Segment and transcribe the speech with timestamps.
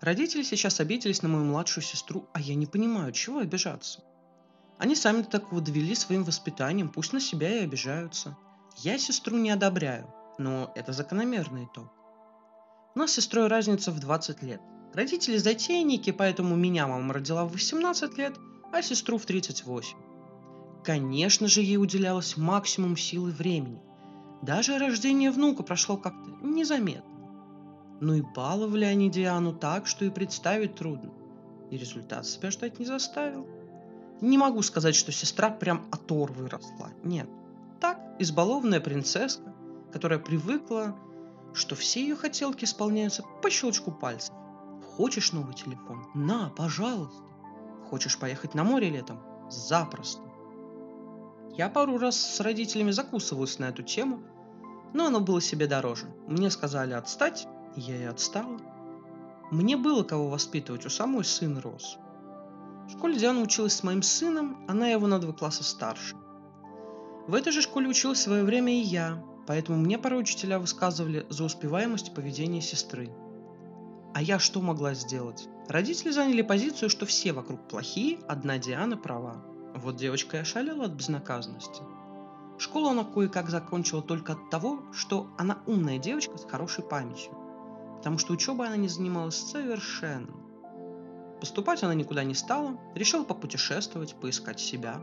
[0.00, 4.02] Родители сейчас обиделись на мою младшую сестру, а я не понимаю, чего обижаться.
[4.78, 8.36] Они сами до такого довели своим воспитанием, пусть на себя и обижаются.
[8.78, 11.92] Я сестру не одобряю, но это закономерный итог.
[12.94, 14.60] У нас с сестрой разница в 20 лет.
[14.94, 18.36] Родители затейники, поэтому меня мама родила в 18 лет,
[18.72, 19.98] а сестру в 38.
[20.82, 23.82] Конечно же, ей уделялось максимум сил и времени.
[24.40, 27.09] Даже рождение внука прошло как-то незаметно.
[28.00, 31.10] Ну и баловали они Диану так, что и представить трудно.
[31.70, 33.46] И результат себя ждать не заставил.
[34.20, 36.90] Не могу сказать, что сестра прям оторвой росла.
[37.04, 37.28] Нет.
[37.80, 39.54] Так, избалованная принцесска,
[39.92, 40.96] которая привыкла,
[41.54, 44.34] что все ее хотелки исполняются по щелчку пальцев.
[44.96, 46.06] Хочешь новый телефон?
[46.14, 47.22] На, пожалуйста.
[47.88, 49.20] Хочешь поехать на море летом?
[49.48, 50.22] Запросто.
[51.56, 54.22] Я пару раз с родителями закусывалась на эту тему,
[54.92, 56.06] но оно было себе дороже.
[56.26, 58.58] Мне сказали отстать, я и отстала.
[59.50, 61.98] Мне было кого воспитывать, у самой сын рос.
[62.86, 66.14] В школе Диана училась с моим сыном, она его на два класса старше.
[67.26, 71.26] В этой же школе училась в свое время и я, поэтому мне порой учителя высказывали
[71.28, 73.10] за успеваемость поведения сестры.
[74.14, 75.48] А я что могла сделать?
[75.68, 79.44] Родители заняли позицию, что все вокруг плохие, одна Диана права.
[79.76, 81.82] Вот девочка и ошалела от безнаказанности.
[82.58, 87.32] Школу она кое-как закончила только от того, что она умная девочка с хорошей памятью
[88.00, 90.32] потому что учебой она не занималась совершенно.
[91.38, 95.02] Поступать она никуда не стала, решила попутешествовать, поискать себя.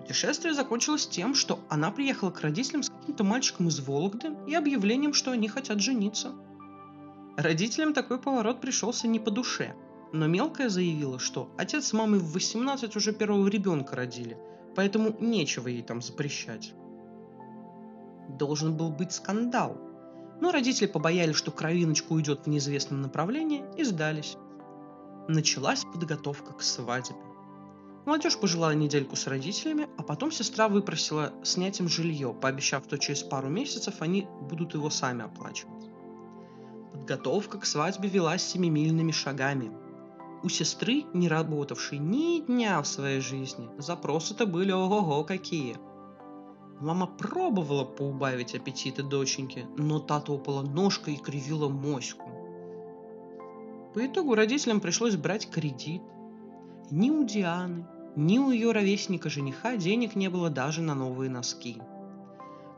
[0.00, 5.14] Путешествие закончилось тем, что она приехала к родителям с каким-то мальчиком из Вологды и объявлением,
[5.14, 6.34] что они хотят жениться.
[7.38, 9.74] Родителям такой поворот пришелся не по душе,
[10.12, 14.36] но мелкая заявила, что отец с мамой в 18 уже первого ребенка родили,
[14.74, 16.74] поэтому нечего ей там запрещать.
[18.28, 19.80] Должен был быть скандал,
[20.40, 24.36] но родители побоялись, что кровиночка уйдет в неизвестном направлении и сдались.
[25.28, 27.16] Началась подготовка к свадьбе.
[28.04, 33.22] Молодежь пожила недельку с родителями, а потом сестра выпросила снять им жилье, пообещав, что через
[33.22, 35.90] пару месяцев они будут его сами оплачивать.
[36.92, 39.72] Подготовка к свадьбе велась семимильными шагами.
[40.44, 45.76] У сестры, не работавшей ни дня в своей жизни, запросы-то были ого-го какие–
[46.80, 52.28] Мама пробовала поубавить аппетиты доченьки, но та топала ножкой и кривила моську.
[53.94, 56.02] По итогу родителям пришлось брать кредит.
[56.90, 61.80] Ни у Дианы, ни у ее ровесника-жениха денег не было даже на новые носки.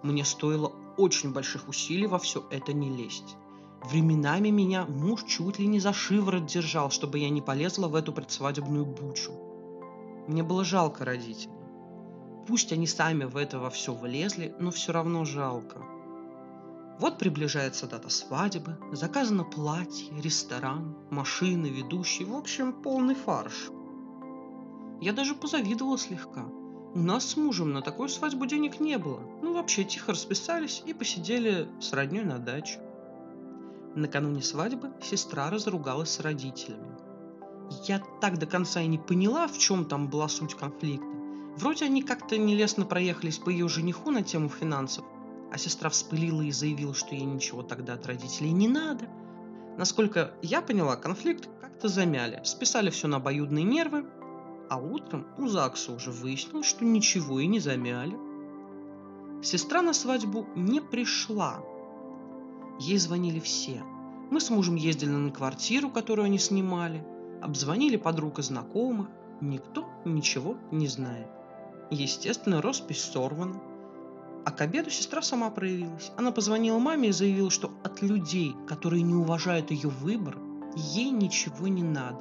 [0.02, 3.36] Мне стоило очень больших усилий во все это не лезть.
[3.82, 8.12] Временами меня муж чуть ли не за шиворот держал, чтобы я не полезла в эту
[8.12, 9.32] предсвадебную бучу.
[10.28, 11.57] Мне было жалко родителей.
[12.48, 15.82] Пусть они сами в это во все влезли, но все равно жалко.
[16.98, 23.68] Вот приближается дата свадьбы, заказано платье, ресторан, машины, ведущий, в общем, полный фарш.
[25.02, 26.46] Я даже позавидовала слегка.
[26.94, 29.20] У нас с мужем на такую свадьбу денег не было.
[29.42, 32.80] Ну, вообще, тихо расписались и посидели с родней на даче.
[33.94, 36.96] Накануне свадьбы сестра разругалась с родителями.
[37.84, 41.17] Я так до конца и не поняла, в чем там была суть конфликта.
[41.58, 45.04] Вроде они как-то нелестно проехались по ее жениху на тему финансов,
[45.50, 49.06] а сестра вспылила и заявила, что ей ничего тогда от родителей не надо.
[49.76, 54.04] Насколько я поняла, конфликт как-то замяли, списали все на обоюдные нервы,
[54.70, 58.16] а утром у ЗАГСа уже выяснилось, что ничего и не замяли.
[59.42, 61.58] Сестра на свадьбу не пришла.
[62.78, 63.82] Ей звонили все.
[64.30, 67.04] Мы с мужем ездили на квартиру, которую они снимали,
[67.42, 69.08] обзвонили подруг и знакомых.
[69.40, 71.26] Никто ничего не знает.
[71.90, 73.60] Естественно, роспись сорвана.
[74.44, 76.12] А к обеду сестра сама проявилась.
[76.16, 80.38] Она позвонила маме и заявила, что от людей, которые не уважают ее выбор,
[80.76, 82.18] ей ничего не надо.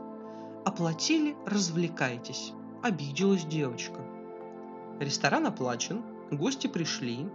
[0.66, 2.54] Оплатили, развлекайтесь.
[2.84, 4.00] Обиделась девочка.
[5.00, 6.02] Ресторан оплачен,
[6.32, 7.28] гости пришли,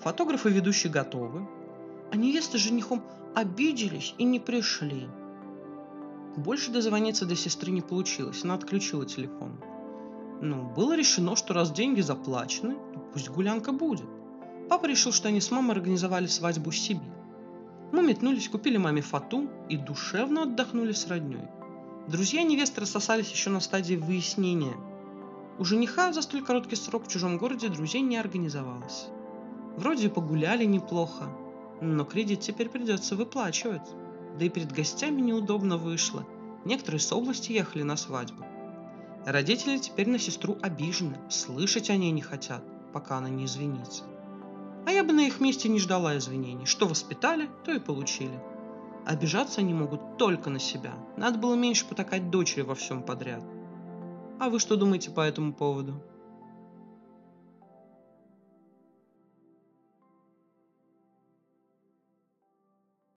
[0.00, 1.48] фотографы ведущие готовы,
[2.10, 3.02] а невеста с женихом
[3.34, 5.08] обиделись и не пришли.
[6.36, 9.60] Больше дозвониться до сестры не получилось, она отключила телефон.
[10.40, 14.06] Ну, было решено, что раз деньги заплачены, то пусть гулянка будет.
[14.68, 17.00] Папа решил, что они с мамой организовали свадьбу себе.
[17.90, 21.48] Мы метнулись, купили маме фату и душевно отдохнули с родней.
[22.06, 24.76] Друзья невесты рассосались еще на стадии выяснения.
[25.58, 29.08] У жениха за столь короткий срок в чужом городе друзей не организовалось.
[29.76, 31.28] Вроде погуляли неплохо,
[31.80, 33.88] но кредит теперь придется выплачивать.
[34.38, 36.24] Да и перед гостями неудобно вышло.
[36.64, 38.44] Некоторые с области ехали на свадьбу.
[39.26, 42.62] Родители теперь на сестру обижены, слышать о ней не хотят,
[42.92, 44.04] пока она не извинится.
[44.86, 46.64] А я бы на их месте не ждала извинений.
[46.64, 48.40] Что воспитали, то и получили.
[49.04, 50.94] Обижаться они могут только на себя.
[51.16, 53.44] Надо было меньше потакать дочери во всем подряд.
[54.40, 56.02] А вы что думаете по этому поводу?